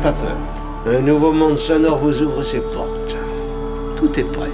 pas 0.00 0.12
peur. 0.12 0.36
Un 0.86 1.00
nouveau 1.00 1.30
monde 1.32 1.58
sonore 1.58 1.98
vous 1.98 2.22
ouvre 2.22 2.42
ses 2.42 2.60
portes. 2.60 3.16
Tout 3.96 4.18
est 4.18 4.24
prêt. 4.24 4.50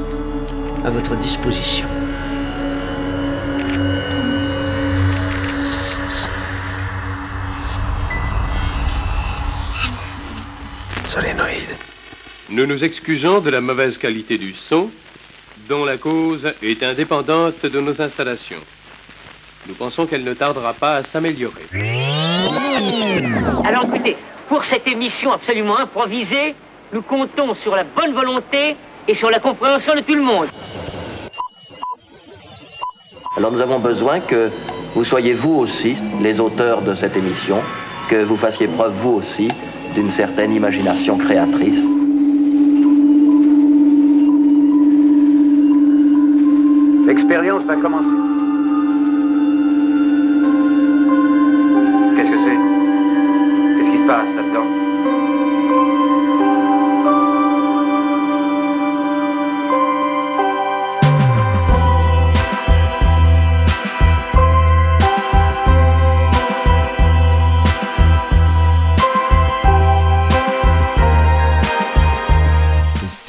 À 0.84 0.90
votre 0.90 1.16
disposition. 1.16 1.86
Solénoïde. 11.04 11.76
Nous 12.50 12.66
nous 12.66 12.82
excusons 12.82 13.40
de 13.40 13.50
la 13.50 13.60
mauvaise 13.60 13.98
qualité 13.98 14.38
du 14.38 14.52
son, 14.54 14.90
dont 15.68 15.84
la 15.84 15.96
cause 15.96 16.52
est 16.62 16.82
indépendante 16.82 17.64
de 17.64 17.80
nos 17.80 18.00
installations. 18.02 18.62
Nous 19.68 19.74
pensons 19.74 20.06
qu'elle 20.06 20.24
ne 20.24 20.34
tardera 20.34 20.74
pas 20.74 20.96
à 20.96 21.04
s'améliorer. 21.04 21.66
Alors 23.64 23.84
écoutez, 23.84 24.16
pour 24.48 24.64
cette 24.64 24.86
émission 24.86 25.32
absolument 25.32 25.78
improvisée, 25.78 26.54
nous 26.92 27.02
comptons 27.02 27.54
sur 27.54 27.74
la 27.74 27.84
bonne 27.84 28.12
volonté 28.12 28.76
et 29.08 29.14
sur 29.14 29.30
la 29.30 29.38
compréhension 29.38 29.94
de 29.94 30.00
tout 30.00 30.14
le 30.14 30.22
monde. 30.22 30.46
Alors 33.36 33.52
nous 33.52 33.60
avons 33.60 33.78
besoin 33.78 34.20
que 34.20 34.50
vous 34.94 35.04
soyez 35.04 35.34
vous 35.34 35.54
aussi 35.54 35.96
les 36.22 36.40
auteurs 36.40 36.80
de 36.80 36.94
cette 36.94 37.16
émission, 37.16 37.60
que 38.08 38.22
vous 38.22 38.36
fassiez 38.36 38.66
preuve 38.66 38.94
vous 38.94 39.12
aussi 39.12 39.48
d'une 39.94 40.10
certaine 40.10 40.54
imagination 40.54 41.18
créatrice. 41.18 41.84
L'expérience 47.06 47.62
va 47.64 47.76
commencer. 47.76 48.25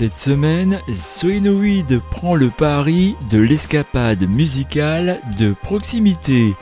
Cette 0.08 0.16
semaine, 0.16 0.80
Soinoïde 0.96 2.00
prend 2.12 2.36
le 2.36 2.50
pari 2.50 3.18
de 3.30 3.40
l'escapade 3.40 4.24
musicale 4.30 5.20
de 5.38 5.52
proximité. 5.52 6.54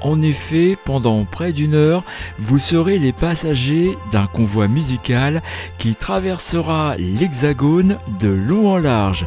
En 0.00 0.22
effet, 0.22 0.76
pendant 0.84 1.24
près 1.24 1.52
d'une 1.52 1.74
heure, 1.74 2.04
vous 2.38 2.58
serez 2.58 2.98
les 2.98 3.12
passagers 3.12 3.96
d'un 4.12 4.26
convoi 4.26 4.68
musical 4.68 5.42
qui 5.78 5.94
traversera 5.96 6.96
l'hexagone 6.98 7.98
de 8.20 8.28
long 8.28 8.72
en 8.72 8.78
large. 8.78 9.26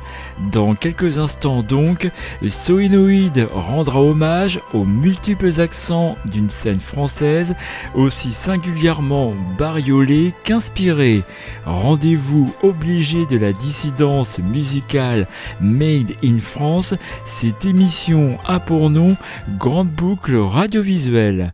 Dans 0.52 0.76
quelques 0.76 1.18
instants 1.18 1.64
donc, 1.64 2.10
Soinoïde 2.48 3.48
rendra 3.54 4.02
hommage 4.02 4.60
aux 4.74 4.86
multiples 4.86 5.60
accents 5.60 6.16
d'une 6.26 6.50
scène 6.50 6.80
française 6.80 7.56
aussi 7.96 8.32
singulièrement 8.32 9.34
bariolée 9.58 10.34
qu'inspirée. 10.44 11.24
Rendez-vous 11.66 12.54
obligé 12.64 13.26
de 13.26 13.38
la 13.38 13.54
dissidence 13.54 14.40
musicale 14.40 15.28
Made 15.60 16.14
in 16.24 16.40
France, 16.40 16.96
cette 17.26 17.66
émission 17.66 18.38
a 18.46 18.60
pour 18.60 18.90
nom 18.90 19.18
Grande 19.58 19.90
Boucle 19.90 20.36
radiovisuel. 20.62 21.52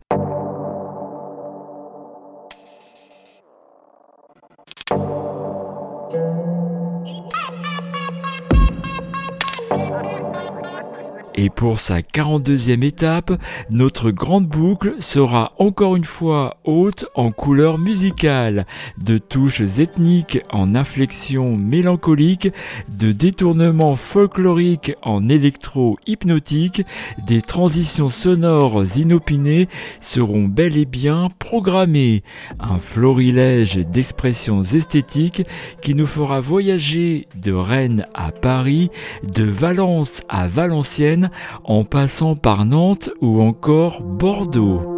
Et 11.40 11.50
pour 11.50 11.78
sa 11.78 12.00
42e 12.00 12.82
étape, 12.82 13.30
notre 13.70 14.10
grande 14.10 14.48
boucle 14.48 14.96
sera 14.98 15.52
encore 15.58 15.94
une 15.94 16.04
fois 16.04 16.56
haute 16.64 17.04
en 17.14 17.30
couleur 17.30 17.78
musicale, 17.78 18.66
de 19.04 19.18
touches 19.18 19.60
ethniques 19.60 20.40
en 20.50 20.74
inflexion 20.74 21.56
mélancolique, 21.56 22.48
de 22.98 23.12
détournements 23.12 23.94
folkloriques 23.94 24.96
en 25.02 25.28
électro-hypnotique, 25.28 26.82
des 27.28 27.40
transitions 27.40 28.10
sonores 28.10 28.96
inopinées 28.96 29.68
seront 30.00 30.48
bel 30.48 30.76
et 30.76 30.86
bien 30.86 31.28
programmées. 31.38 32.18
Un 32.58 32.80
florilège 32.80 33.76
d'expressions 33.76 34.64
esthétiques 34.64 35.44
qui 35.82 35.94
nous 35.94 36.06
fera 36.06 36.40
voyager 36.40 37.28
de 37.36 37.52
Rennes 37.52 38.06
à 38.12 38.32
Paris, 38.32 38.90
de 39.22 39.44
Valence 39.44 40.22
à 40.28 40.48
Valenciennes, 40.48 41.27
en 41.64 41.84
passant 41.84 42.36
par 42.36 42.64
Nantes 42.64 43.10
ou 43.20 43.40
encore 43.40 44.02
Bordeaux. 44.02 44.97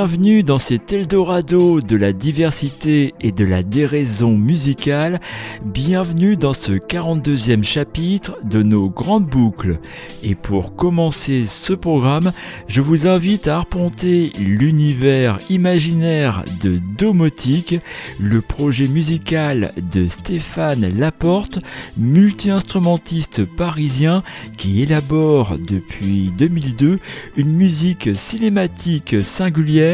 Bienvenue 0.00 0.42
dans 0.42 0.58
cet 0.58 0.94
Eldorado 0.94 1.82
de 1.82 1.94
la 1.94 2.14
diversité 2.14 3.12
et 3.20 3.32
de 3.32 3.44
la 3.44 3.62
déraison 3.62 4.34
musicale. 4.34 5.20
Bienvenue 5.62 6.38
dans 6.38 6.54
ce 6.54 6.72
42e 6.72 7.62
chapitre 7.62 8.38
de 8.42 8.62
nos 8.62 8.88
grandes 8.88 9.26
boucles. 9.26 9.78
Et 10.22 10.34
pour 10.34 10.74
commencer 10.74 11.44
ce 11.46 11.74
programme, 11.74 12.32
je 12.66 12.80
vous 12.80 13.06
invite 13.06 13.46
à 13.46 13.56
arpenter 13.56 14.32
l'univers 14.40 15.36
imaginaire 15.50 16.44
de 16.62 16.80
Domotique, 16.96 17.76
le 18.18 18.40
projet 18.40 18.86
musical 18.86 19.74
de 19.92 20.06
Stéphane 20.06 20.96
Laporte, 20.96 21.58
multi-instrumentiste 21.98 23.44
parisien 23.44 24.22
qui 24.56 24.80
élabore 24.80 25.58
depuis 25.58 26.32
2002 26.38 26.98
une 27.36 27.52
musique 27.52 28.16
cinématique 28.16 29.20
singulière 29.20 29.89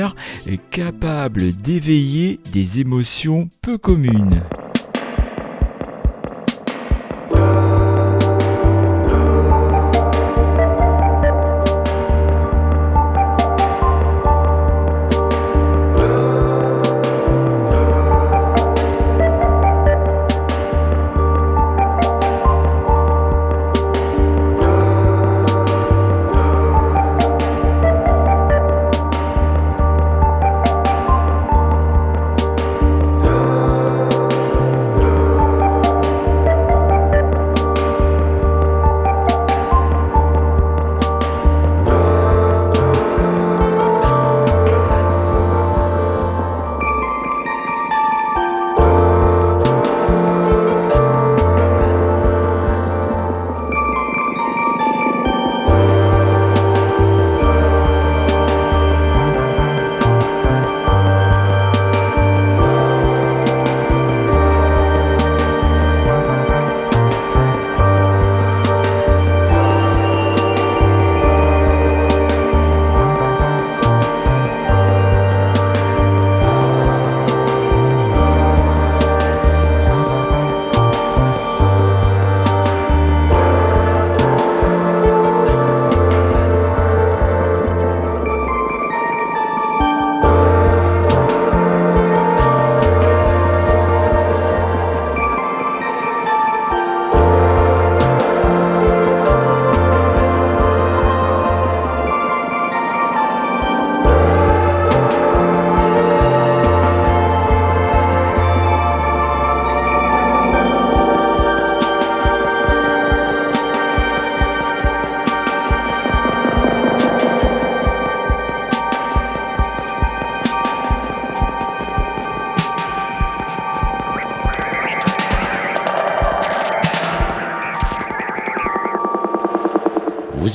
capable 0.71 1.53
d'éveiller 1.53 2.41
des 2.53 2.81
émotions 2.81 3.49
peu 3.63 3.79
communes. 3.79 4.43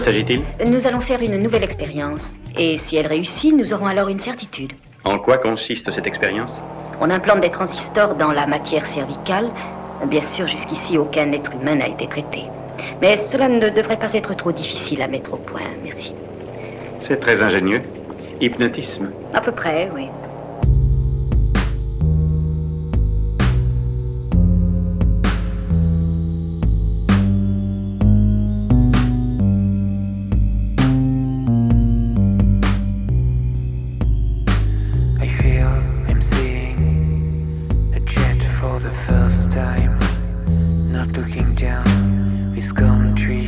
S'agit-il 0.00 0.42
Nous 0.66 0.86
allons 0.86 1.00
faire 1.00 1.22
une 1.22 1.38
nouvelle 1.38 1.62
expérience. 1.64 2.38
Et 2.56 2.76
si 2.76 2.96
elle 2.96 3.06
réussit, 3.06 3.54
nous 3.54 3.72
aurons 3.72 3.86
alors 3.86 4.08
une 4.08 4.18
certitude. 4.18 4.72
En 5.04 5.18
quoi 5.18 5.38
consiste 5.38 5.90
cette 5.90 6.06
expérience 6.06 6.62
On 7.00 7.10
implante 7.10 7.40
des 7.40 7.50
transistors 7.50 8.14
dans 8.14 8.32
la 8.32 8.46
matière 8.46 8.86
cervicale. 8.86 9.52
Bien 10.04 10.22
sûr, 10.22 10.46
jusqu'ici, 10.46 10.98
aucun 10.98 11.30
être 11.32 11.54
humain 11.54 11.76
n'a 11.76 11.88
été 11.88 12.08
traité. 12.08 12.50
Mais 13.00 13.16
cela 13.16 13.48
ne 13.48 13.68
devrait 13.68 13.98
pas 13.98 14.12
être 14.14 14.34
trop 14.34 14.52
difficile 14.52 15.02
à 15.02 15.08
mettre 15.08 15.34
au 15.34 15.38
point. 15.38 15.62
Merci. 15.82 16.14
C'est 16.98 17.18
très 17.18 17.42
ingénieux. 17.42 17.82
Hypnotisme 18.40 19.12
À 19.32 19.40
peu 19.40 19.52
près, 19.52 19.90
oui. 19.94 20.09
this 42.60 42.72
country 42.72 43.46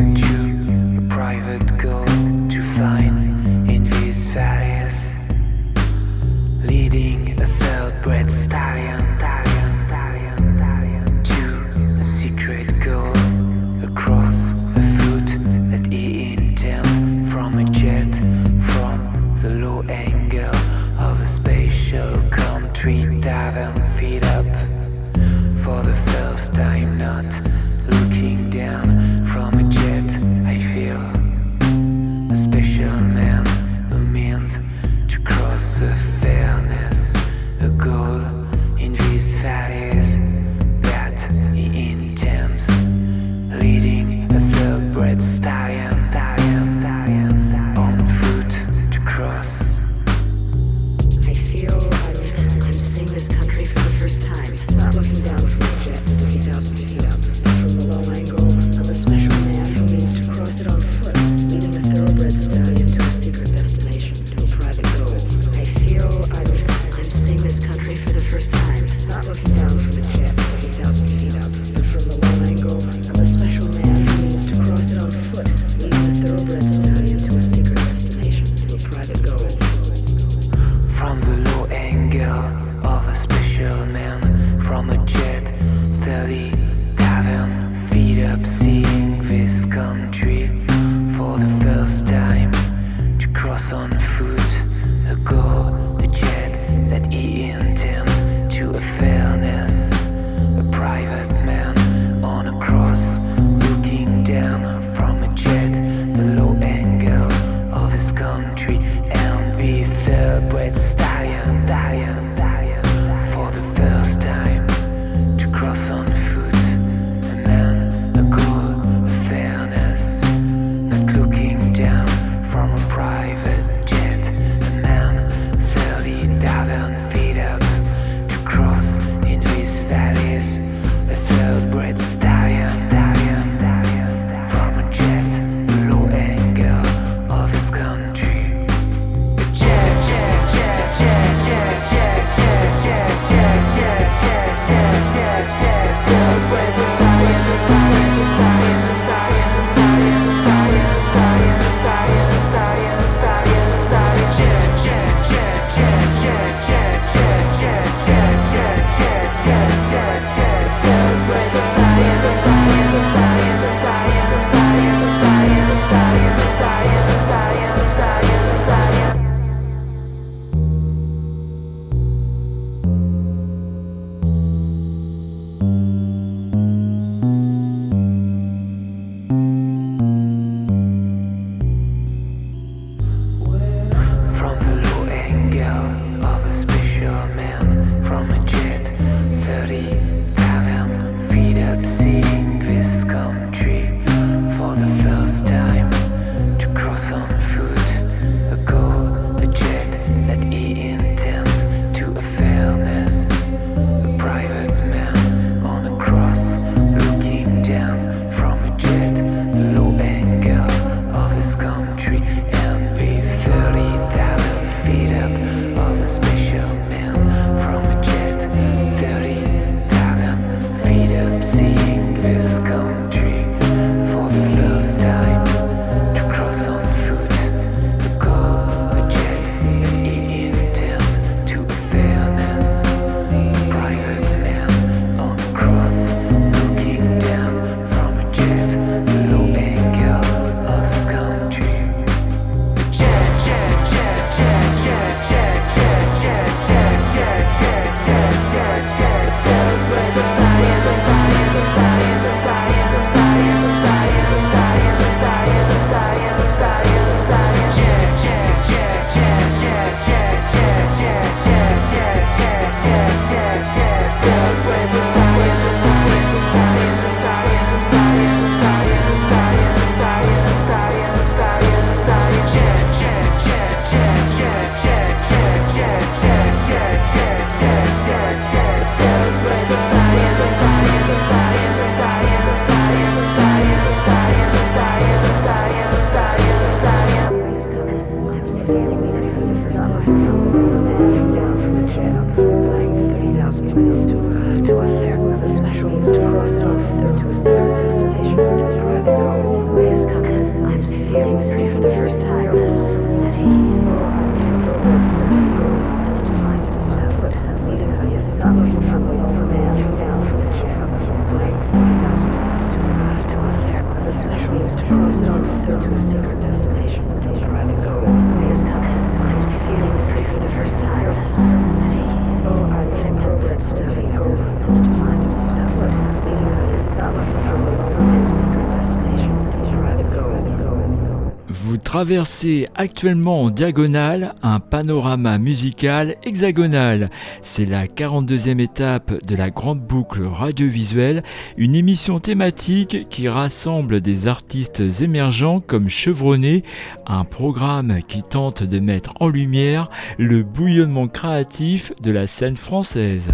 traversez 332.03 332.67
actuellement 332.75 333.45
en 333.45 333.51
diagonale 333.51 334.35
un 334.43 334.59
panorama 334.59 335.39
musical 335.39 336.17
hexagonal. 336.25 337.11
C'est 337.43 337.65
la 337.65 337.87
42e 337.87 338.59
étape 338.59 339.25
de 339.25 339.37
la 339.37 339.51
grande 339.51 339.79
boucle 339.79 340.25
radiovisuelle, 340.25 341.23
une 341.57 341.77
émission 341.77 342.19
thématique 342.19 343.09
qui 343.09 343.29
rassemble 343.29 344.01
des 344.01 344.27
artistes 344.27 344.83
émergents 345.01 345.61
comme 345.61 345.89
Chevronné, 345.89 346.65
un 347.07 347.25
programme 347.25 348.01
qui 348.09 348.25
tente 348.25 348.65
de 348.65 348.81
mettre 348.81 349.15
en 349.21 349.29
lumière 349.29 349.89
le 350.19 350.43
bouillonnement 350.43 351.07
créatif 351.07 351.93
de 352.03 352.11
la 352.11 352.27
scène 352.27 352.57
française. 352.57 353.31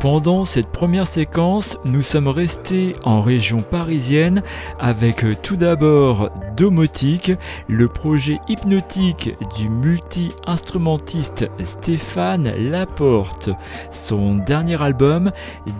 Pendant 0.00 0.44
cette 0.44 0.68
première 0.68 1.08
séquence, 1.08 1.76
nous 1.84 2.02
sommes 2.02 2.28
restés 2.28 2.94
en 3.02 3.20
région 3.20 3.62
parisienne 3.62 4.42
avec 4.78 5.24
euh, 5.24 5.34
tout 5.42 5.56
d'abord 5.56 6.30
Domotique, 6.56 7.32
le 7.66 7.88
projet 7.88 8.38
hypnotique 8.48 9.34
du 9.56 9.68
multi-instrumentiste 9.68 11.50
Stéphane 11.64 12.52
Laporte. 12.70 13.50
Son 13.90 14.36
dernier 14.36 14.80
album, 14.80 15.32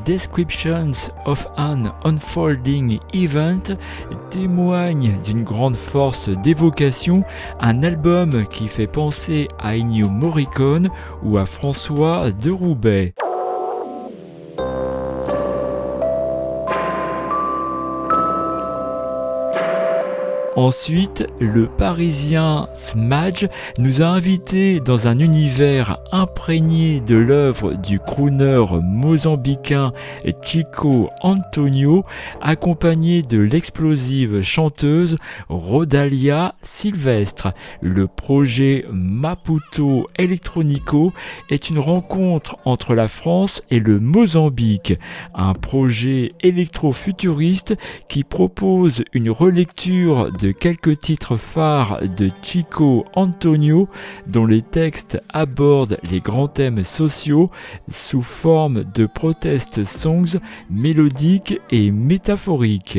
Descriptions 0.05 1.13
of 1.25 1.47
an 1.57 1.85
Unfolding 2.03 2.99
Event, 3.15 3.77
témoigne 4.31 5.21
d'une 5.23 5.45
grande 5.45 5.77
force 5.77 6.29
d'évocation, 6.29 7.23
un 7.61 7.85
album 7.85 8.47
qui 8.49 8.67
fait 8.67 8.89
penser 8.89 9.47
à 9.61 9.77
Ennio 9.77 10.09
Morricone 10.09 10.89
ou 11.23 11.39
à 11.39 11.47
François 11.47 12.33
de 12.33 12.51
Roubaix. 12.51 13.15
Ensuite, 20.59 21.25
le 21.39 21.69
Parisien 21.69 22.69
Smadge 22.75 23.47
nous 23.79 24.03
a 24.03 24.07
invités 24.07 24.81
dans 24.81 25.07
un 25.07 25.21
univers 25.21 25.99
imprégné 26.11 26.99
de 26.99 27.15
l'œuvre 27.15 27.75
du 27.75 28.01
crooner 28.01 28.65
mozambicain 28.83 29.93
Chico 30.43 31.11
Antonio, 31.21 32.05
accompagné 32.41 33.23
de 33.23 33.39
l'explosive 33.39 34.43
chanteuse 34.43 35.17
Rodalia 35.49 36.57
Silvestre. 36.63 37.53
Le 37.81 38.09
projet 38.09 38.85
Maputo 38.91 40.09
Electronico 40.17 41.13
est 41.51 41.71
une 41.71 41.79
rencontre 41.79 42.57
entre 42.65 42.97
la 42.97 43.07
France 43.07 43.63
et 43.71 43.79
le 43.79 44.01
Mozambique, 44.01 44.95
un 45.37 45.53
projet 45.53 46.31
électro-futuriste 46.43 47.77
qui 48.09 48.25
propose 48.25 49.05
une 49.13 49.31
relecture 49.31 50.33
de 50.33 50.48
quelques 50.53 50.99
titres 50.99 51.37
phares 51.37 52.01
de 52.17 52.31
Chico 52.43 53.05
Antonio 53.15 53.89
dont 54.27 54.47
les 54.47 54.63
textes 54.63 55.23
abordent 55.33 55.99
les 56.11 56.21
grands 56.21 56.49
thèmes 56.49 56.85
sociaux 56.85 57.51
sous 57.91 58.23
forme 58.23 58.85
de 58.95 59.07
protest 59.07 59.85
songs 59.85 60.39
mélodiques 60.71 61.61
et 61.71 61.91
métaphoriques. 61.91 62.99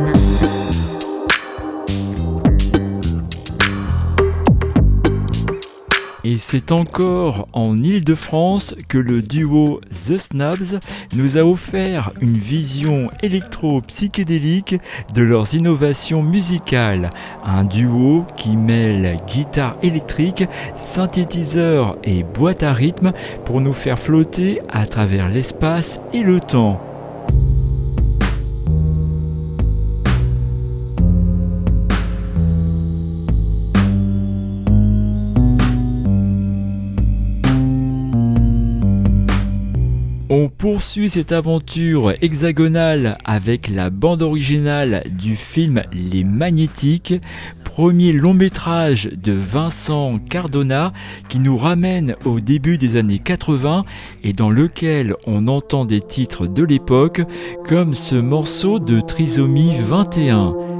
Et 6.31 6.37
c'est 6.37 6.71
encore 6.71 7.49
en 7.51 7.75
Ile-de-France 7.77 8.73
que 8.87 8.97
le 8.97 9.21
duo 9.21 9.81
The 9.91 10.15
Snabs 10.15 10.79
nous 11.13 11.37
a 11.37 11.41
offert 11.41 12.13
une 12.21 12.37
vision 12.37 13.09
électro-psychédélique 13.21 14.77
de 15.13 15.23
leurs 15.23 15.55
innovations 15.55 16.23
musicales. 16.23 17.09
Un 17.43 17.65
duo 17.65 18.25
qui 18.37 18.55
mêle 18.55 19.17
guitare 19.27 19.75
électrique, 19.83 20.45
synthétiseur 20.77 21.97
et 22.05 22.23
boîte 22.23 22.63
à 22.63 22.71
rythme 22.71 23.11
pour 23.43 23.59
nous 23.59 23.73
faire 23.73 23.99
flotter 23.99 24.61
à 24.69 24.87
travers 24.87 25.27
l'espace 25.27 25.99
et 26.13 26.23
le 26.23 26.39
temps. 26.39 26.90
On 40.33 40.47
poursuit 40.47 41.09
cette 41.09 41.33
aventure 41.33 42.13
hexagonale 42.21 43.17
avec 43.25 43.67
la 43.67 43.89
bande 43.89 44.21
originale 44.21 45.03
du 45.11 45.35
film 45.35 45.83
Les 45.91 46.23
Magnétiques, 46.23 47.15
premier 47.65 48.13
long 48.13 48.33
métrage 48.33 49.09
de 49.11 49.33
Vincent 49.33 50.19
Cardona 50.19 50.93
qui 51.27 51.39
nous 51.39 51.57
ramène 51.57 52.15
au 52.23 52.39
début 52.39 52.77
des 52.77 52.95
années 52.95 53.19
80 53.19 53.83
et 54.23 54.31
dans 54.31 54.49
lequel 54.49 55.15
on 55.27 55.49
entend 55.49 55.83
des 55.83 55.99
titres 55.99 56.47
de 56.47 56.63
l'époque 56.63 57.23
comme 57.67 57.93
ce 57.93 58.15
morceau 58.15 58.79
de 58.79 59.01
Trisomie 59.01 59.75
21. 59.81 60.70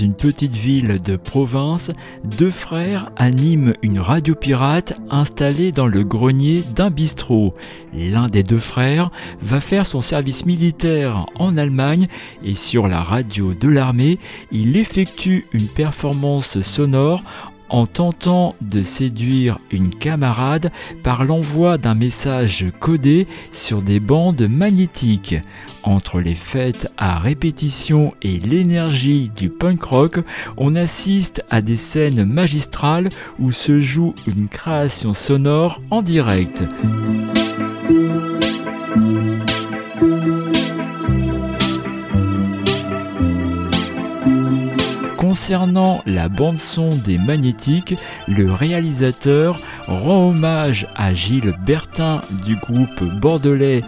Une 0.00 0.14
petite 0.14 0.54
ville 0.54 1.00
de 1.02 1.16
province, 1.16 1.90
deux 2.38 2.50
frères 2.50 3.10
animent 3.16 3.74
une 3.82 4.00
radio 4.00 4.34
pirate 4.34 4.94
installée 5.10 5.72
dans 5.72 5.86
le 5.86 6.02
grenier 6.04 6.62
d'un 6.74 6.90
bistrot. 6.90 7.54
L'un 7.94 8.28
des 8.28 8.42
deux 8.42 8.58
frères 8.58 9.10
va 9.42 9.60
faire 9.60 9.86
son 9.86 10.00
service 10.00 10.46
militaire 10.46 11.26
en 11.34 11.56
Allemagne 11.56 12.06
et 12.42 12.54
sur 12.54 12.88
la 12.88 13.00
radio 13.00 13.54
de 13.54 13.68
l'armée, 13.68 14.18
il 14.52 14.76
effectue 14.76 15.46
une 15.52 15.66
performance 15.66 16.60
sonore 16.60 17.22
en 17.70 17.86
tentant 17.86 18.54
de 18.60 18.82
séduire 18.82 19.58
une 19.70 19.90
camarade 19.90 20.70
par 21.02 21.24
l'envoi 21.24 21.78
d'un 21.78 21.94
message 21.94 22.66
codé 22.80 23.26
sur 23.52 23.82
des 23.82 24.00
bandes 24.00 24.46
magnétiques. 24.48 25.36
Entre 25.82 26.20
les 26.20 26.34
fêtes 26.34 26.92
à 26.96 27.18
répétition 27.18 28.12
et 28.22 28.38
l'énergie 28.38 29.30
du 29.34 29.48
punk 29.48 29.82
rock, 29.82 30.18
on 30.56 30.76
assiste 30.76 31.42
à 31.48 31.62
des 31.62 31.78
scènes 31.78 32.24
magistrales 32.24 33.08
où 33.38 33.52
se 33.52 33.80
joue 33.80 34.14
une 34.26 34.48
création 34.48 35.14
sonore 35.14 35.80
en 35.90 36.02
direct. 36.02 36.64
Concernant 45.30 46.02
la 46.06 46.28
bande-son 46.28 46.88
des 46.88 47.16
Magnétiques, 47.16 47.94
le 48.26 48.50
réalisateur 48.50 49.60
rend 49.86 50.30
hommage 50.30 50.88
à 50.96 51.14
Gilles 51.14 51.54
Bertin 51.64 52.20
du 52.44 52.56
groupe 52.56 53.04
bordelais 53.04 53.84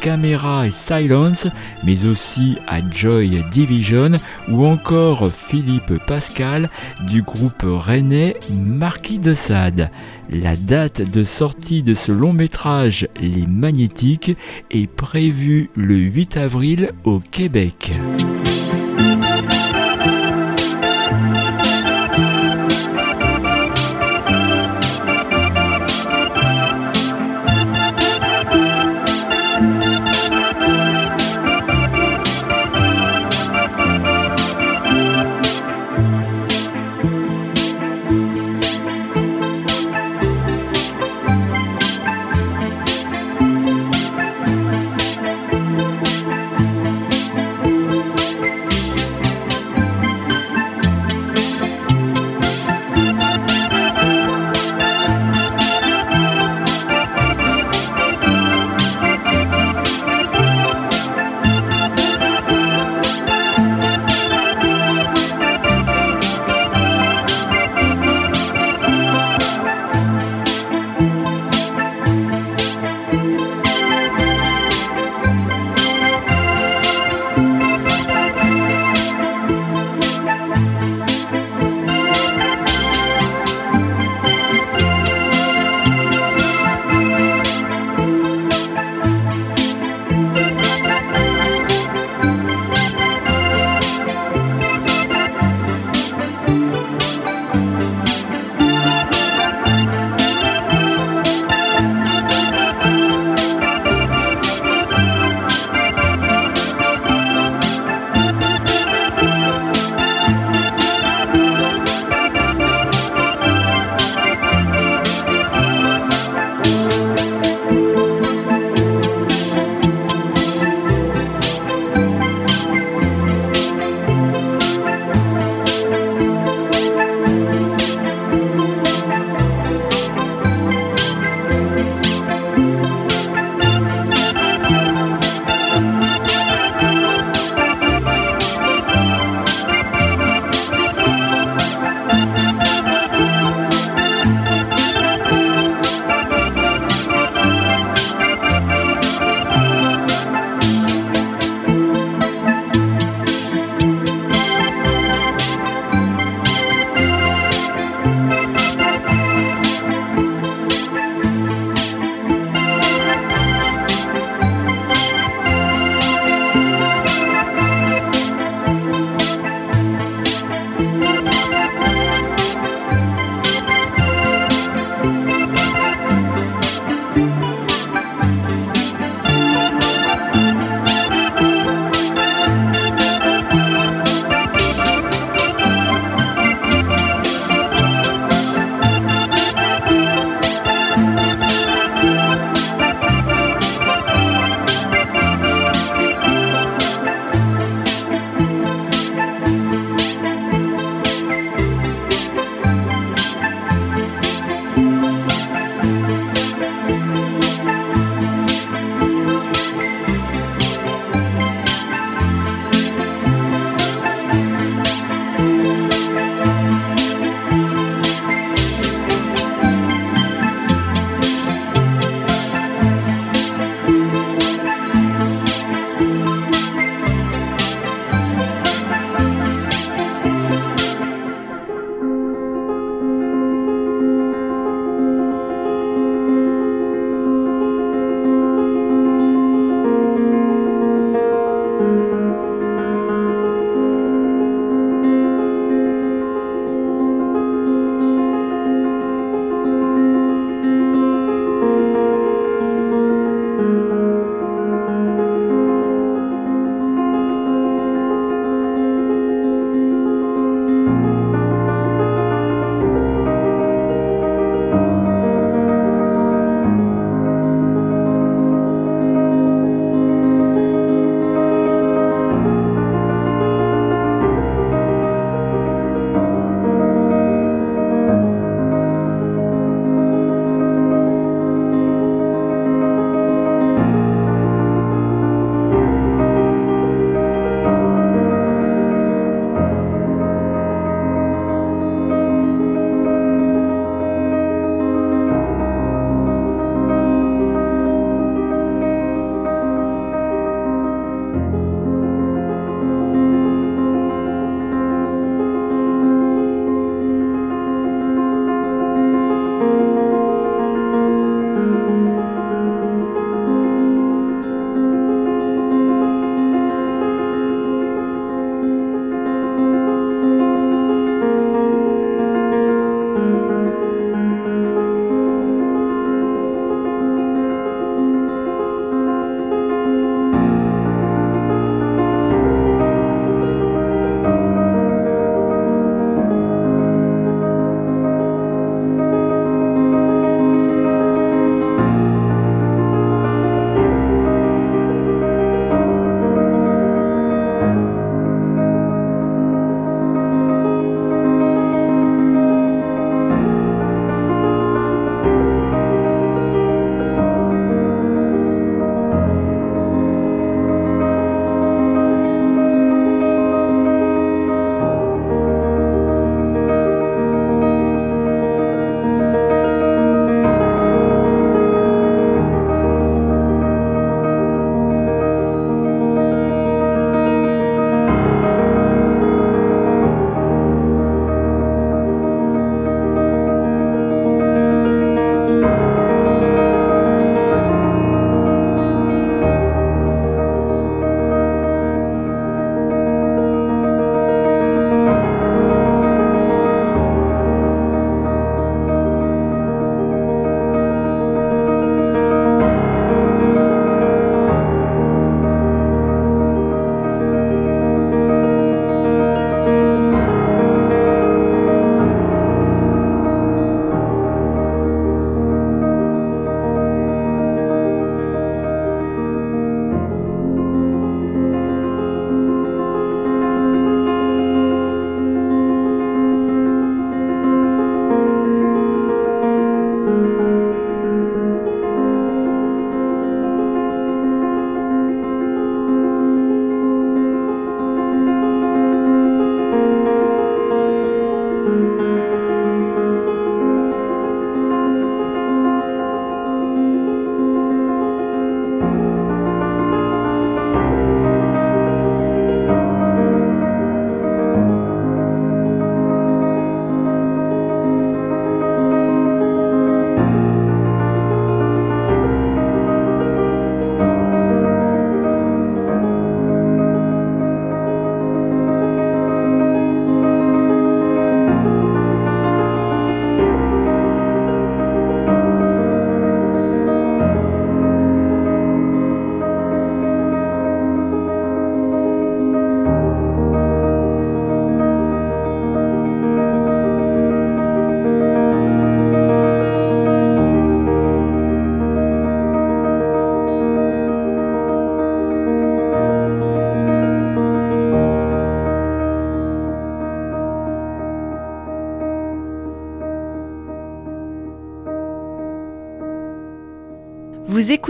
Camera 0.00 0.66
et 0.66 0.70
Silence, 0.70 1.46
mais 1.84 2.06
aussi 2.06 2.56
à 2.66 2.78
Joy 2.90 3.44
Division 3.50 4.12
ou 4.48 4.64
encore 4.64 5.30
Philippe 5.30 5.92
Pascal 6.06 6.70
du 7.06 7.20
groupe 7.20 7.66
rennais 7.66 8.38
Marquis 8.50 9.18
de 9.18 9.34
Sade. 9.34 9.90
La 10.30 10.56
date 10.56 11.02
de 11.02 11.22
sortie 11.22 11.82
de 11.82 11.92
ce 11.92 12.12
long 12.12 12.32
métrage 12.32 13.06
Les 13.20 13.46
Magnétiques 13.46 14.38
est 14.70 14.90
prévue 14.90 15.68
le 15.76 15.96
8 15.96 16.38
avril 16.38 16.92
au 17.04 17.20
Québec. 17.20 17.90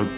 Bien 0.00 0.12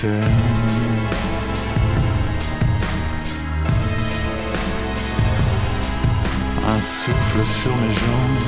t'aime. 0.00 0.10
Un 6.68 6.80
souffle 6.80 7.44
sur 7.44 7.76
mes 7.76 7.92
jambes. 7.92 8.42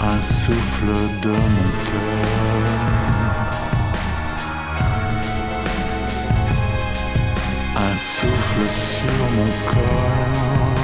Un 0.00 0.20
souffle 0.20 0.92
de 1.22 1.30
mon 1.30 1.68
cœur. 1.88 2.54
un 7.76 7.96
souffle 7.96 8.66
sur 8.70 9.12
mon 9.36 9.50
corps, 9.66 10.74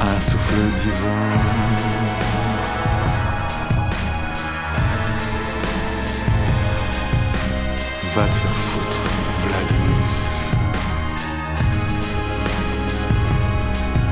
un 0.00 0.20
souffle 0.20 0.62
divin. 0.82 1.93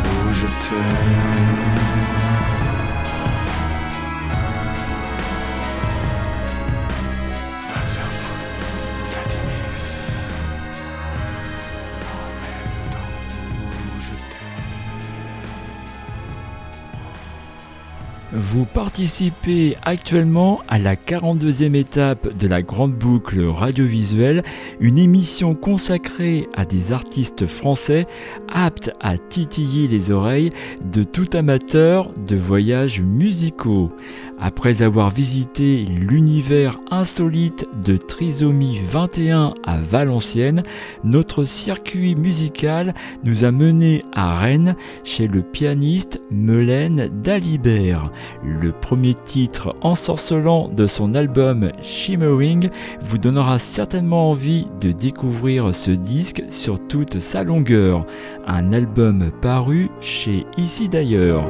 Oh, 0.05 0.33
je 0.33 0.47
t'aime. 0.47 2.22
Vous 18.53 18.67
participez 18.67 19.79
actuellement 19.83 20.61
à 20.69 20.79
la 20.79 20.95
42e 20.95 21.75
étape 21.75 22.37
de 22.37 22.47
la 22.47 22.61
Grande 22.61 22.93
Boucle 22.93 23.43
radiovisuelle, 23.47 24.43
une 24.79 24.99
émission 24.99 25.55
consacrée 25.55 26.47
à 26.55 26.67
des 26.67 26.93
artistes 26.93 27.47
français 27.47 28.07
aptes 28.53 28.91
à 29.01 29.17
titiller 29.17 29.88
les 29.88 30.11
oreilles 30.11 30.51
de 30.85 31.03
tout 31.03 31.29
amateur 31.33 32.11
de 32.11 32.37
voyages 32.37 33.01
musicaux. 33.01 33.91
Après 34.38 34.83
avoir 34.83 35.09
visité 35.09 35.87
l'univers 35.87 36.79
insolite 36.91 37.65
de 37.87 37.97
Trisomie 37.97 38.81
21 38.87 39.55
à 39.65 39.81
Valenciennes, 39.81 40.62
notre 41.05 41.45
circuit 41.45 42.17
musical 42.17 42.93
nous 43.25 43.47
a 43.47 43.51
menés 43.51 44.05
à 44.12 44.35
Rennes 44.35 44.77
chez 45.05 45.27
le 45.27 45.41
pianiste 45.41 46.21
Melaine 46.31 47.09
Dalibert. 47.23 48.11
Le 48.45 48.73
premier 48.73 49.15
titre 49.15 49.77
ensorcelant 49.83 50.69
de 50.69 50.87
son 50.89 51.15
album 51.15 51.71
Shimmering 51.81 52.71
vous 53.01 53.19
donnera 53.19 53.59
certainement 53.61 54.31
envie 54.31 54.67
de 54.81 54.91
découvrir 54.91 55.73
ce 55.73 55.93
disque 55.93 56.43
sur 56.49 56.85
toute 56.89 57.21
sa 57.21 57.45
longueur, 57.45 58.05
un 58.47 58.73
album 58.73 59.31
paru 59.41 59.91
chez 60.01 60.45
Ici 60.57 60.89
d'ailleurs. 60.89 61.45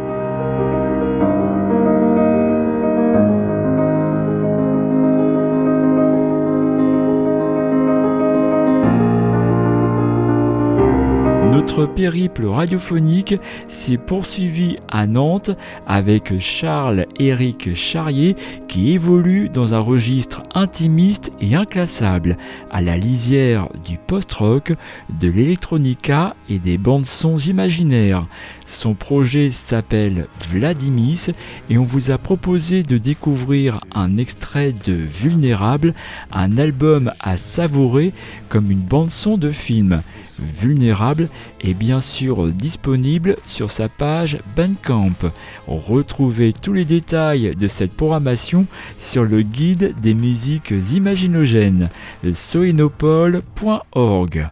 Notre 11.63 11.87
périple 11.87 12.47
radiophonique 12.47 13.37
s'est 13.69 13.97
poursuivi 13.97 14.75
à 14.91 15.07
Nantes 15.07 15.53
avec 15.87 16.37
Charles-Éric 16.41 17.73
Charrier 17.75 18.35
qui 18.67 18.91
évolue 18.91 19.49
dans 19.49 19.73
un 19.73 19.79
registre 19.79 20.43
intimiste 20.55 21.31
et 21.41 21.55
inclassable, 21.55 22.37
à 22.73 22.83
la 22.83 22.99
lisière 22.99 23.69
du 23.85 23.97
post-rock, 23.97 24.73
de 25.21 25.29
l'électronica 25.29 26.35
et 26.51 26.59
des 26.59 26.79
bandes 26.79 27.07
sons 27.07 27.39
imaginaires. 27.39 28.27
Son 28.73 28.95
projet 28.95 29.51
s'appelle 29.51 30.27
Vladimis 30.51 31.27
et 31.69 31.77
on 31.77 31.85
vous 31.85 32.11
a 32.11 32.17
proposé 32.17 32.83
de 32.83 32.97
découvrir 32.97 33.81
un 33.95 34.17
extrait 34.17 34.73
de 34.73 34.95
Vulnérable, 34.95 35.93
un 36.33 36.57
album 36.57 37.13
à 37.21 37.37
savourer 37.37 38.15
comme 38.49 38.71
une 38.71 38.81
bande 38.81 39.11
son 39.11 39.37
de 39.37 39.51
film. 39.51 40.01
Vulnérable 40.39 41.29
est 41.61 41.75
bien 41.75 42.01
sûr 42.01 42.49
disponible 42.49 43.37
sur 43.47 43.71
sa 43.71 43.91
page 43.91 44.39
Bandcamp. 44.57 45.31
Retrouvez 45.69 46.55
tous 46.55 46.73
les 46.73 46.87
détails 46.87 47.55
de 47.55 47.69
cette 47.69 47.93
programmation 47.93 48.65
sur 48.99 49.25
le 49.25 49.43
guide 49.43 49.95
des 50.01 50.15
musiques 50.15 50.73
imaginogènes, 50.93 51.91
soinopole.org. 52.33 54.49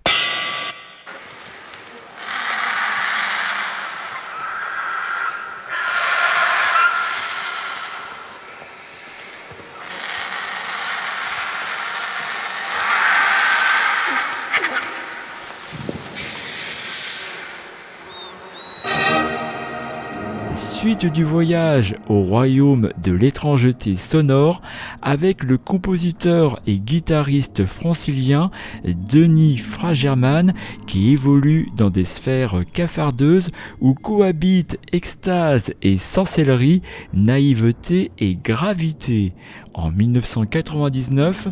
du 21.07 21.25
voyage 21.25 21.95
au 22.09 22.23
royaume 22.23 22.91
de 23.03 23.13
l'étrangeté 23.13 23.97
sonore 23.97 24.61
avec 25.01 25.43
le 25.45 25.57
compositeur 25.57 26.61
et 26.67 26.79
guitariste 26.79 27.65
francilien 27.65 28.51
Denis 28.85 29.57
Fragerman 29.57 30.53
qui 30.87 31.13
évolue 31.13 31.69
dans 31.75 31.89
des 31.89 32.05
sphères 32.05 32.65
cafardeuses 32.71 33.51
où 33.81 33.95
cohabitent 33.95 34.79
extase 34.93 35.73
et 35.81 35.97
sorcellerie, 35.97 36.83
naïveté 37.15 38.11
et 38.19 38.35
gravité. 38.35 39.33
En 39.75 39.91
1999, 39.91 41.49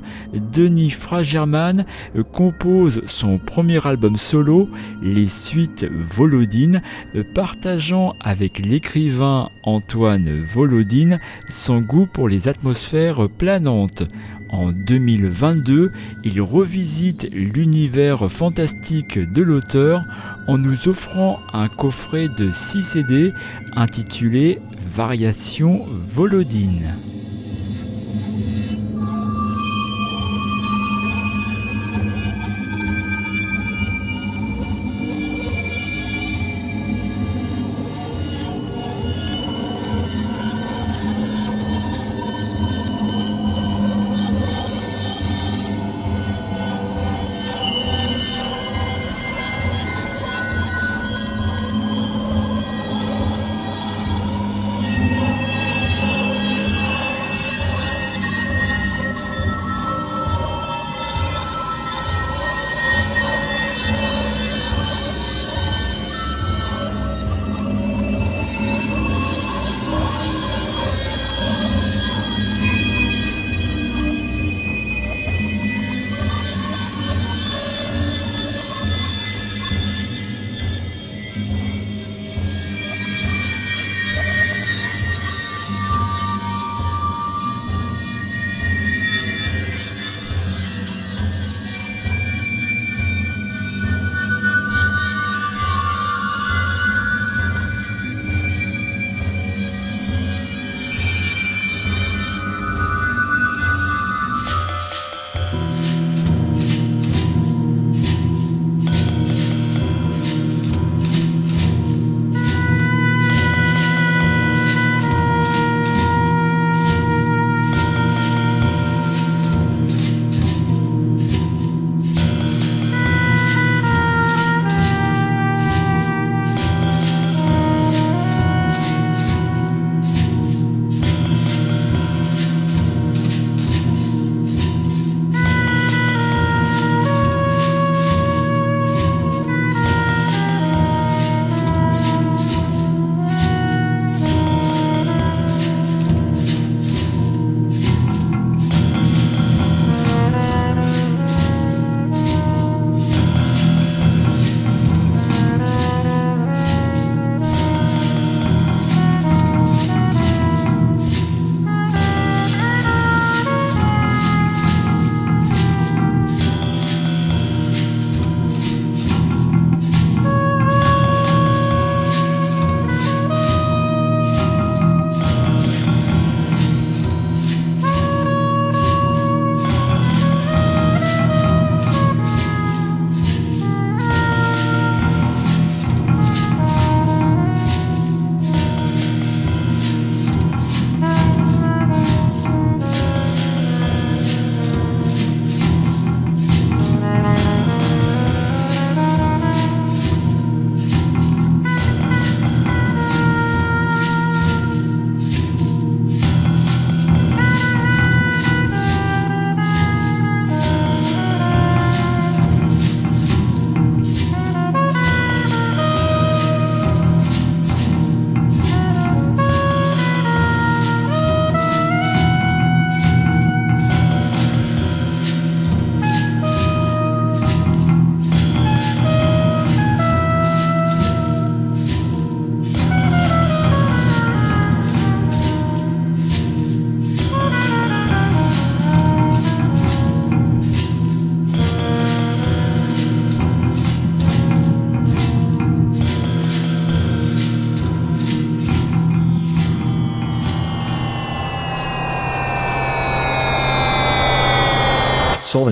Denis 0.53 0.91
Fragerman 0.91 1.85
compose 2.33 3.03
son 3.07 3.39
premier 3.39 3.87
album 3.87 4.17
solo, 4.17 4.69
Les 5.03 5.29
Suites 5.29 5.87
Volodine, 5.91 6.83
partageant 7.35 8.15
avec 8.21 8.59
l'écrivain 8.59 9.51
Antoine 9.63 10.43
Volodine 10.43 11.19
son 11.49 11.81
goût 11.81 12.07
pour 12.07 12.29
les 12.29 12.49
atmosphères 12.49 13.29
planantes. 13.29 14.05
En 14.51 14.73
2022, 14.73 15.93
il 16.25 16.41
revisite 16.41 17.29
l'univers 17.33 18.31
fantastique 18.31 19.19
de 19.19 19.43
l'auteur 19.43 20.03
en 20.47 20.57
nous 20.57 20.89
offrant 20.89 21.39
un 21.53 21.69
coffret 21.69 22.29
de 22.29 22.51
6 22.51 22.83
CD 22.83 23.33
intitulé 23.77 24.59
Variation 24.95 25.87
Volodine. 26.15 27.18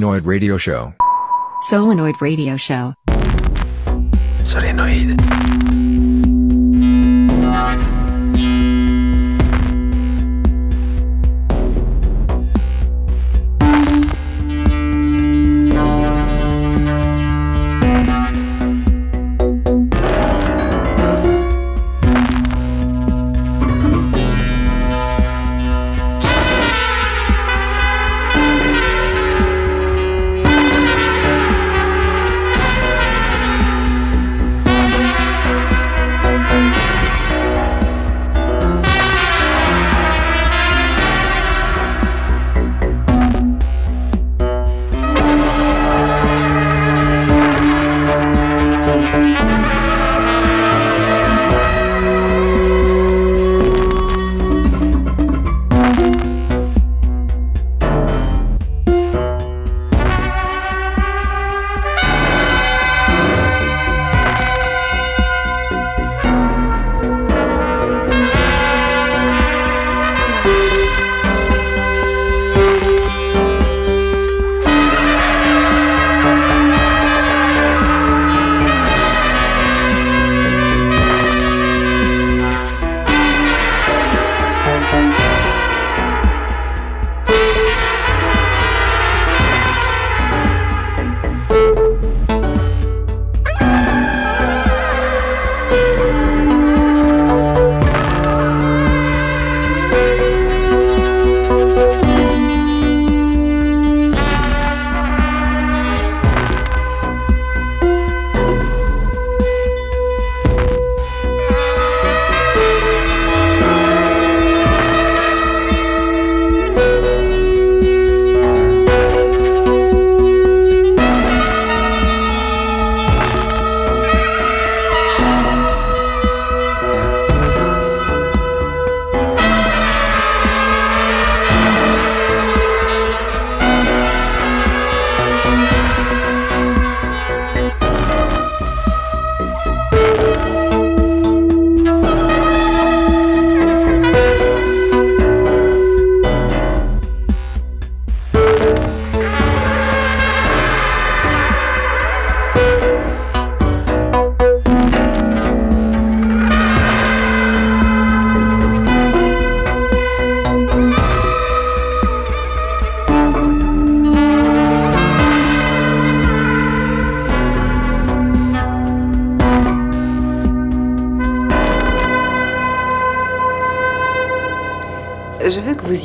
Solenoid 0.06 0.24
Radio 0.24 0.56
Show. 0.56 0.94
Solenoid 1.62 2.22
Radio 2.22 2.56
Show. 2.56 2.94
Solenoid. 4.44 5.75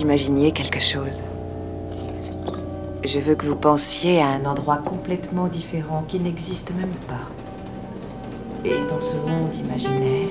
Imaginiez 0.01 0.51
quelque 0.51 0.79
chose. 0.79 1.23
Je 3.03 3.19
veux 3.19 3.33
que 3.33 3.47
vous 3.47 3.55
pensiez 3.55 4.21
à 4.21 4.27
un 4.27 4.45
endroit 4.45 4.77
complètement 4.77 5.47
différent 5.47 6.03
qui 6.07 6.19
n'existe 6.19 6.71
même 6.75 6.93
pas. 7.07 7.27
Et 8.63 8.75
dans 8.87 9.01
ce 9.01 9.15
monde 9.15 9.55
imaginaire, 9.55 10.29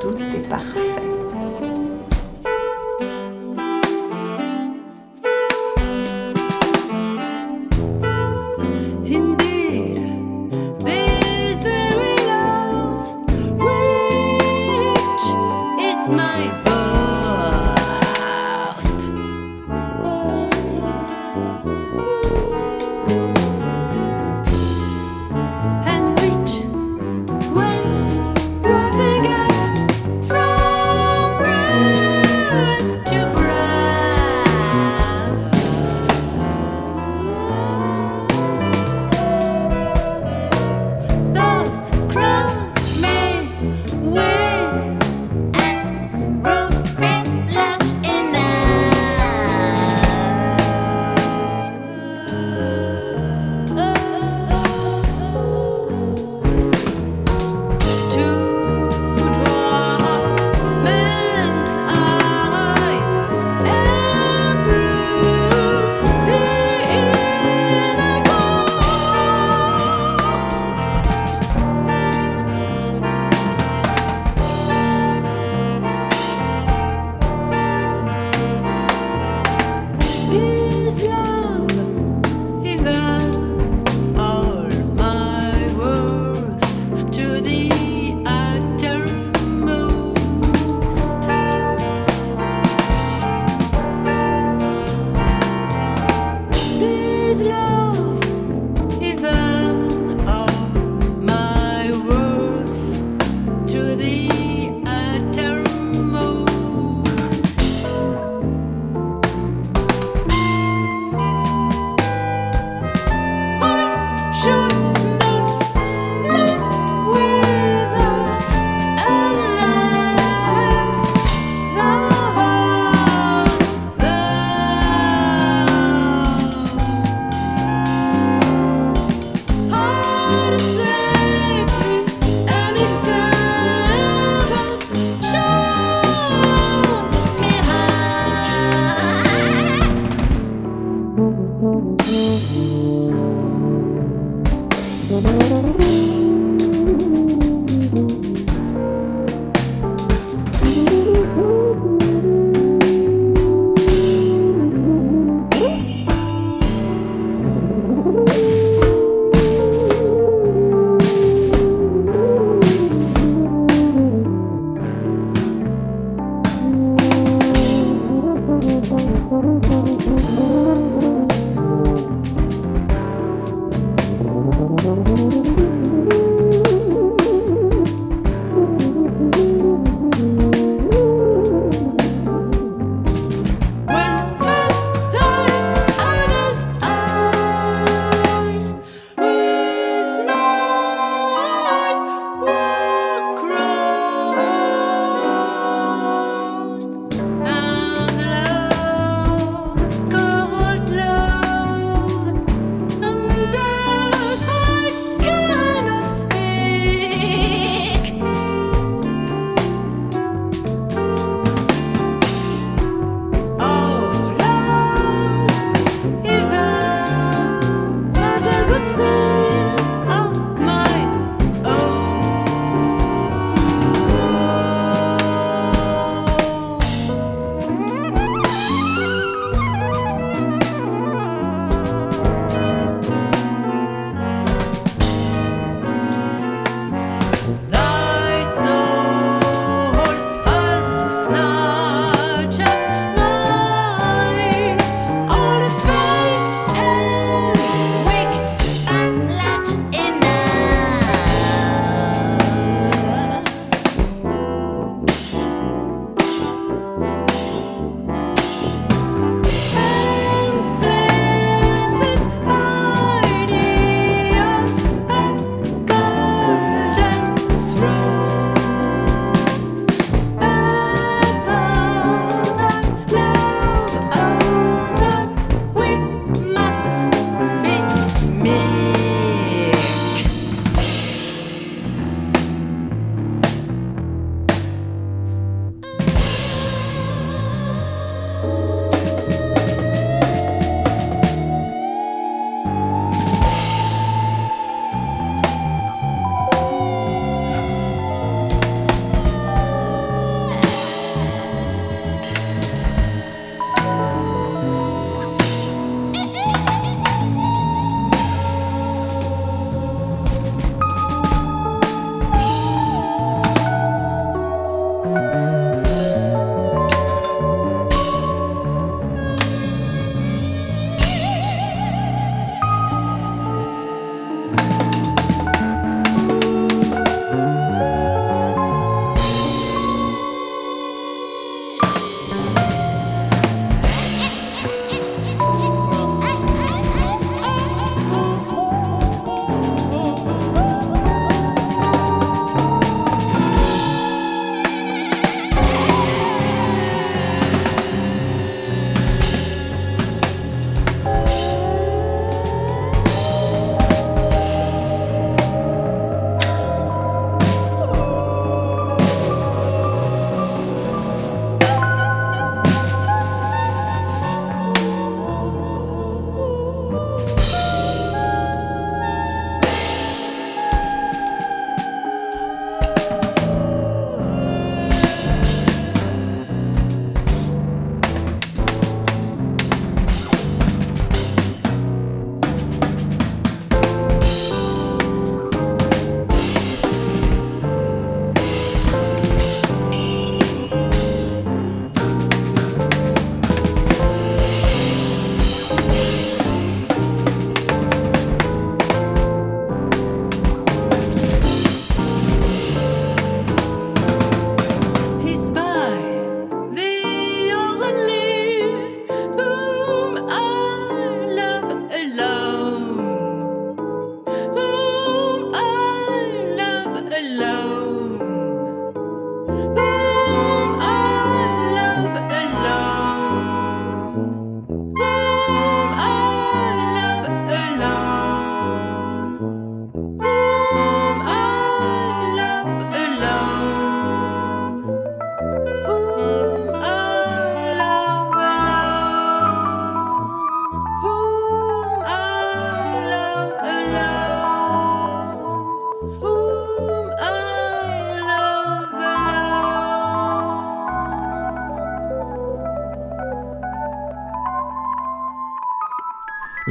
tout 0.00 0.16
est 0.34 0.48
parfait. 0.48 1.11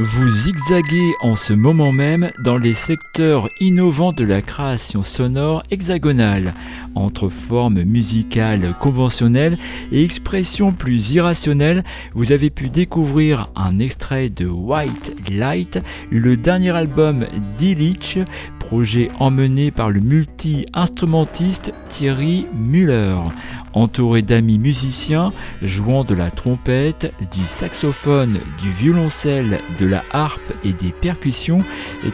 Vous 0.04 0.28
zigzaguez 0.28 1.14
en 1.20 1.36
ce 1.36 1.52
moment 1.52 1.92
même 1.92 2.32
dans 2.40 2.56
les 2.56 2.74
secteurs 2.74 3.48
innovants 3.60 4.10
de 4.10 4.24
la 4.24 4.42
création 4.42 5.04
sonore 5.04 5.62
hexagonale, 5.70 6.54
entre 6.96 7.28
formes 7.28 7.84
musicales 7.84 8.74
conventionnelles 8.80 9.56
et 9.92 10.02
expressions 10.02 10.72
plus 10.72 11.12
irrationnelles. 11.12 11.84
Vous 12.14 12.32
avez 12.32 12.50
pu 12.50 12.68
découvrir 12.68 13.50
un 13.54 13.78
extrait 13.78 14.28
de 14.28 14.46
White 14.46 15.14
Light, 15.30 15.78
le 16.10 16.36
dernier 16.36 16.70
album 16.70 17.24
d'Illich, 17.56 18.18
projet 18.72 19.10
emmené 19.20 19.70
par 19.70 19.90
le 19.90 20.00
multi-instrumentiste 20.00 21.74
Thierry 21.88 22.46
Müller. 22.54 23.16
Entouré 23.74 24.22
d'amis 24.22 24.58
musiciens 24.58 25.30
jouant 25.60 26.04
de 26.04 26.14
la 26.14 26.30
trompette, 26.30 27.12
du 27.30 27.44
saxophone, 27.44 28.38
du 28.62 28.70
violoncelle, 28.70 29.60
de 29.78 29.84
la 29.84 30.02
harpe 30.10 30.54
et 30.64 30.72
des 30.72 30.90
percussions, 30.90 31.62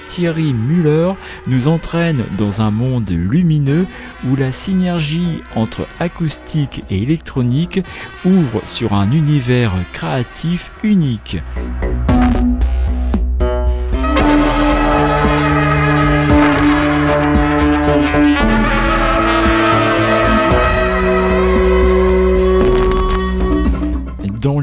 Thierry 0.07 0.53
Müller 0.53 1.13
nous 1.47 1.69
entraîne 1.69 2.25
dans 2.37 2.61
un 2.61 2.73
monde 2.73 3.09
lumineux 3.09 3.87
où 4.29 4.35
la 4.35 4.51
synergie 4.51 5.43
entre 5.55 5.87
acoustique 6.01 6.83
et 6.91 7.05
électronique 7.05 7.85
ouvre 8.25 8.63
sur 8.67 8.95
un 8.95 9.13
univers 9.13 9.75
créatif 9.93 10.73
unique. 10.83 11.37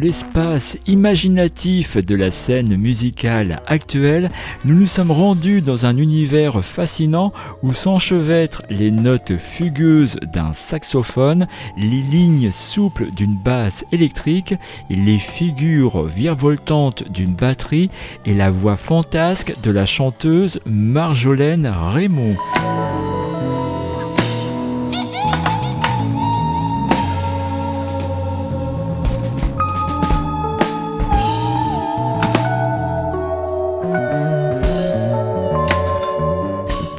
L'espace 0.06 0.78
imaginatif 0.86 1.98
de 1.98 2.14
la 2.14 2.30
scène 2.30 2.78
musicale 2.78 3.64
actuelle, 3.66 4.30
nous 4.64 4.76
nous 4.76 4.86
sommes 4.86 5.10
rendus 5.10 5.64
dans 5.64 5.88
un 5.88 5.98
univers 5.98 6.64
fascinant 6.64 7.34
où 7.64 7.74
s'enchevêtrent 7.74 8.62
les 8.70 8.92
notes 8.92 9.36
fugueuses 9.40 10.18
d'un 10.32 10.54
saxophone, 10.54 11.48
les 11.76 12.04
lignes 12.04 12.52
souples 12.52 13.10
d'une 13.16 13.36
basse 13.36 13.84
électrique, 13.92 14.54
les 14.92 15.18
figures 15.18 16.04
virevoltantes 16.04 17.10
d'une 17.10 17.34
batterie 17.34 17.90
et 18.28 18.36
la 18.36 18.52
voix 18.52 18.78
fantasque 18.78 19.56
de 19.64 19.72
la 19.72 19.88
chanteuse 19.88 20.60
Marjolaine 20.68 21.66
Raymond. 21.66 22.36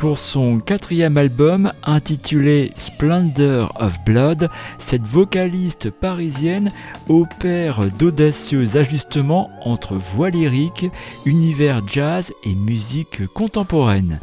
Pour 0.07 0.20
son 0.20 0.61
quatrième 0.61 1.16
album 1.16 1.72
intitulé 1.82 2.70
Splendor 2.76 3.72
of 3.80 3.98
Blood, 4.04 4.48
cette 4.78 5.02
vocaliste 5.02 5.90
parisienne 5.90 6.70
opère 7.09 7.86
d'audacieux 7.98 8.76
ajustements 8.76 9.50
entre 9.64 9.96
voix 9.96 10.30
lyrique, 10.30 10.86
univers 11.24 11.82
jazz 11.88 12.32
et 12.44 12.54
musique 12.54 13.26
contemporaine. 13.34 14.20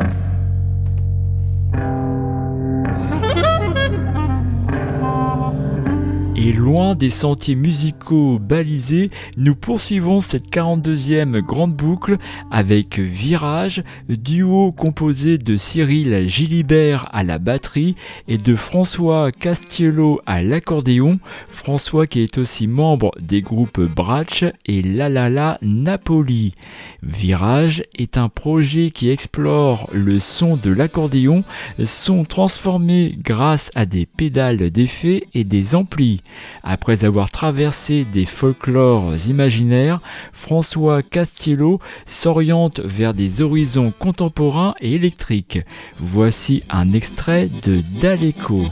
Et 6.35 6.51
loin 6.51 6.95
des 6.95 7.11
sentiers 7.11 7.53
musicaux 7.53 8.39
balisés, 8.39 9.11
nous 9.37 9.53
poursuivons 9.53 10.19
cette 10.19 10.49
42e 10.49 11.39
grande 11.41 11.75
boucle 11.75 12.17
avec 12.49 12.97
Virage, 12.97 13.83
duo 14.09 14.71
composé 14.71 15.37
de 15.37 15.57
Cyril 15.57 16.27
Gilibert 16.27 17.07
à 17.11 17.23
la 17.23 17.37
batterie 17.37 17.95
et 18.27 18.39
de 18.39 18.55
François 18.55 19.31
Castiello 19.31 20.21
à 20.25 20.41
l'accordéon. 20.41 21.19
François 21.49 22.07
qui 22.07 22.21
est 22.21 22.39
aussi 22.39 22.65
membre 22.65 23.11
des 23.21 23.41
groupes 23.41 23.81
Bratch 23.81 24.43
et 24.65 24.81
La 24.81 25.09
La 25.09 25.29
La 25.29 25.59
Napoli. 25.61 26.55
Virage 27.03 27.83
est 27.93 28.17
un 28.17 28.27
projet 28.27 28.89
qui 28.89 29.09
explore 29.09 29.87
le 29.93 30.17
son 30.17 30.57
de 30.57 30.71
l'accordéon, 30.71 31.43
son 31.85 32.25
transformé 32.25 33.15
grâce 33.23 33.69
à 33.75 33.85
des 33.85 34.07
pédales 34.07 34.71
d'effet 34.71 35.27
et 35.35 35.43
des 35.43 35.75
amplis. 35.75 36.22
Après 36.63 37.05
avoir 37.05 37.29
traversé 37.29 38.05
des 38.05 38.25
folklores 38.25 39.15
imaginaires, 39.27 40.01
François 40.31 41.01
Castiello 41.03 41.79
s'oriente 42.05 42.79
vers 42.79 43.13
des 43.13 43.41
horizons 43.41 43.93
contemporains 43.97 44.75
et 44.79 44.93
électriques. 44.93 45.59
Voici 45.99 46.63
un 46.69 46.93
extrait 46.93 47.49
de 47.63 47.81
Daleco. 48.01 48.65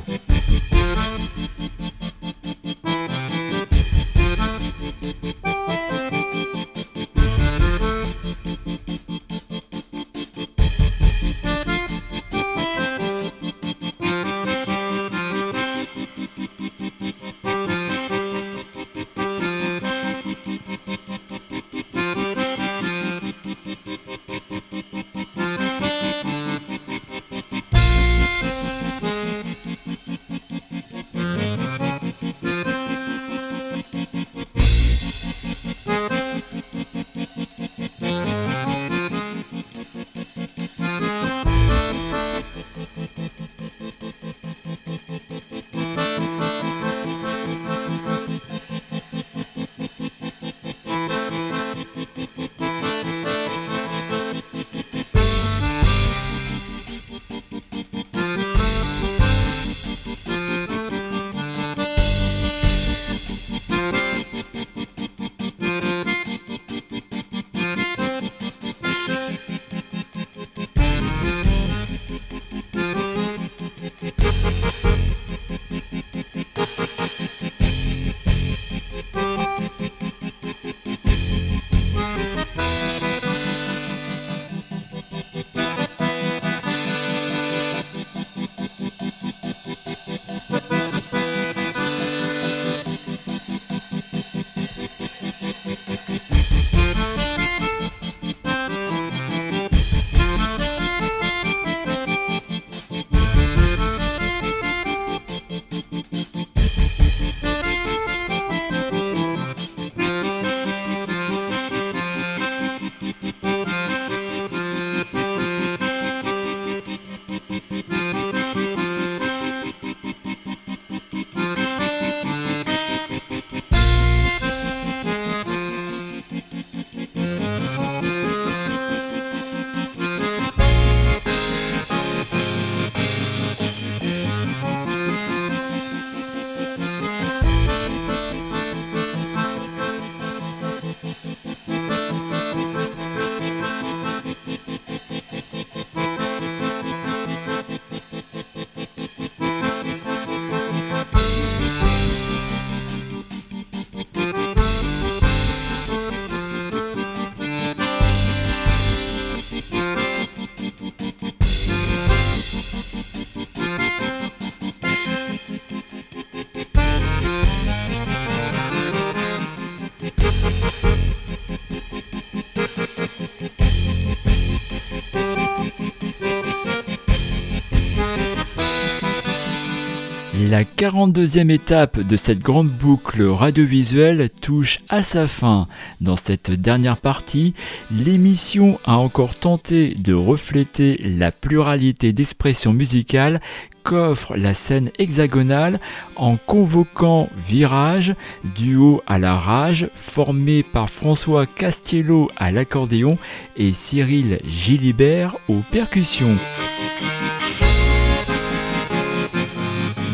42e 180.81 181.51
étape 181.51 181.99
de 181.99 182.15
cette 182.15 182.39
grande 182.39 182.71
boucle 182.71 183.21
radiovisuelle 183.21 184.31
touche 184.41 184.79
à 184.89 185.03
sa 185.03 185.27
fin. 185.27 185.67
Dans 186.01 186.15
cette 186.15 186.49
dernière 186.49 186.97
partie, 186.97 187.53
l'émission 187.91 188.79
a 188.83 188.97
encore 188.97 189.35
tenté 189.35 189.93
de 189.93 190.15
refléter 190.15 190.99
la 191.03 191.31
pluralité 191.31 192.13
d'expressions 192.13 192.73
musicales 192.73 193.41
qu'offre 193.83 194.35
la 194.35 194.55
scène 194.55 194.89
hexagonale 194.97 195.79
en 196.15 196.35
convoquant 196.35 197.29
Virage, 197.47 198.15
duo 198.55 199.03
à 199.05 199.19
la 199.19 199.37
rage, 199.37 199.87
formé 199.93 200.63
par 200.63 200.89
François 200.89 201.45
Castiello 201.45 202.31
à 202.37 202.51
l'accordéon 202.51 203.19
et 203.55 203.71
Cyril 203.71 204.39
Gilibert 204.47 205.37
aux 205.47 205.61
percussions. 205.71 206.39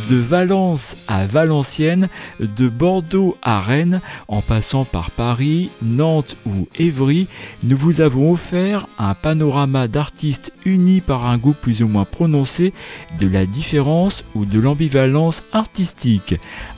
De 0.10 0.16
Valence 0.16 0.96
à 1.08 1.26
Valenciennes, 1.26 2.08
de 2.40 2.70
Bordeaux 2.70 3.36
à 3.42 3.60
Rennes, 3.60 4.02
en 4.28 4.42
passant 4.42 4.86
par 4.86 5.12
Paris, 5.12 5.70
Nantes 5.82 6.38
ou 6.46 6.68
Évry, 6.76 7.28
nous 7.64 7.76
vous 7.76 8.02
avons 8.02 8.32
offert 8.32 8.88
un 8.98 9.14
panorama 9.14 9.88
d'artistes 9.88 10.54
unis 10.66 11.02
par 11.02 11.26
un 11.26 11.38
goût 11.38 11.56
plus 11.60 11.84
ou 11.84 11.88
moins 11.88 12.06
prononcé 12.06 12.74
de 13.20 13.28
la 13.28 13.46
différence 13.46 14.24
ou 14.36 14.46
de 14.46 14.60
l'ambivalence 14.60 15.44
artistique. 15.52 16.36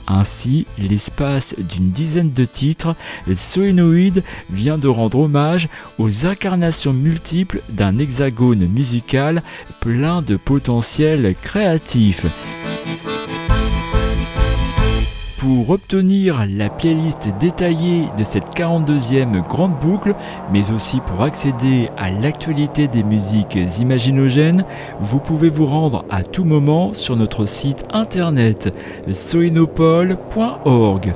Ainsi, 0.08 0.66
l'espace 0.78 1.54
d'une 1.58 1.90
dizaine 1.90 2.32
de 2.32 2.44
titres, 2.44 2.96
Soénoïde 3.34 4.24
vient 4.50 4.78
de 4.78 4.88
rendre 4.88 5.20
hommage 5.20 5.68
aux 5.98 6.26
incarnations 6.26 6.92
multiples 6.92 7.62
d'un 7.68 7.98
hexagone 7.98 8.66
musical 8.66 9.42
plein 9.80 10.20
de 10.20 10.36
potentiel 10.36 11.36
créatif. 11.42 12.26
Pour 15.40 15.70
obtenir 15.70 16.46
la 16.50 16.68
playlist 16.68 17.30
détaillée 17.40 18.04
de 18.18 18.24
cette 18.24 18.54
42e 18.54 19.40
grande 19.48 19.72
boucle, 19.80 20.14
mais 20.52 20.70
aussi 20.70 21.00
pour 21.00 21.22
accéder 21.22 21.88
à 21.96 22.10
l'actualité 22.10 22.88
des 22.88 23.02
musiques 23.02 23.58
imaginogènes, 23.78 24.66
vous 25.00 25.18
pouvez 25.18 25.48
vous 25.48 25.64
rendre 25.64 26.04
à 26.10 26.24
tout 26.24 26.44
moment 26.44 26.92
sur 26.92 27.16
notre 27.16 27.46
site 27.46 27.86
internet 27.90 28.74
soinopole.org 29.10 31.14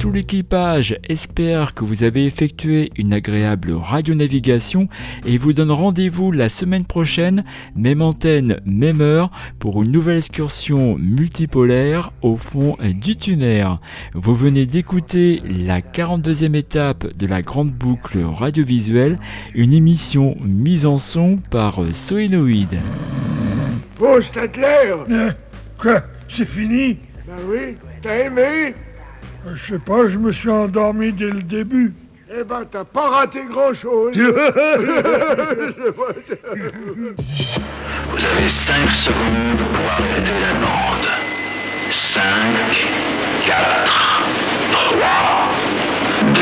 tout 0.00 0.10
l'équipage 0.10 0.98
espère 1.10 1.74
que 1.74 1.84
vous 1.84 2.04
avez 2.04 2.24
effectué 2.24 2.90
une 2.96 3.12
agréable 3.12 3.72
radionavigation 3.72 4.88
et 5.26 5.36
vous 5.36 5.52
donne 5.52 5.70
rendez-vous 5.70 6.32
la 6.32 6.48
semaine 6.48 6.86
prochaine, 6.86 7.44
même 7.76 8.00
antenne, 8.00 8.62
même 8.64 9.02
heure, 9.02 9.30
pour 9.58 9.82
une 9.82 9.92
nouvelle 9.92 10.16
excursion 10.16 10.96
multipolaire 10.96 12.12
au 12.22 12.38
fond 12.38 12.78
du 12.82 13.16
tunnel. 13.16 13.66
Vous 14.14 14.34
venez 14.34 14.64
d'écouter 14.64 15.42
la 15.44 15.82
42e 15.82 16.54
étape 16.54 17.14
de 17.14 17.26
la 17.26 17.42
grande 17.42 17.70
boucle 17.70 18.20
radiovisuelle, 18.24 19.18
une 19.54 19.74
émission 19.74 20.34
mise 20.40 20.86
en 20.86 20.96
son 20.96 21.36
par 21.50 21.78
Soénoïde. 21.92 22.80
C'est 23.98 24.52
clair 24.52 24.96
Quoi? 25.78 26.02
C'est 26.34 26.48
fini? 26.48 26.96
Ben 27.26 27.34
oui, 27.50 27.76
t'as 28.00 28.24
aimé? 28.24 28.74
Je 29.54 29.72
sais 29.72 29.78
pas, 29.78 30.08
je 30.08 30.18
me 30.18 30.32
suis 30.32 30.50
endormi 30.50 31.12
dès 31.12 31.30
le 31.30 31.42
début. 31.42 31.92
Eh 32.32 32.44
ben, 32.44 32.64
t'as 32.70 32.84
pas 32.84 33.08
raté 33.08 33.40
grand-chose. 33.50 34.14
Vous 34.16 34.22
avez 38.26 38.48
5 38.48 38.88
secondes 38.90 39.58
pour 39.72 39.90
arrêter 39.90 40.40
la 40.40 40.52
bande. 40.54 41.08
5, 41.90 42.22
4, 43.46 44.22
3, 44.72 44.98
2, 46.34 46.40